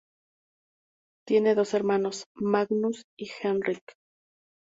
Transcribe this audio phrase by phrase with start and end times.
[1.27, 3.83] Tiene dos hermanos, Magnus y Henrik.